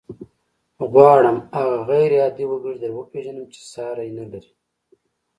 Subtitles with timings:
[0.91, 4.51] غواړم هغه غير عادي وګړی در وپېژنم چې ساری نه لري.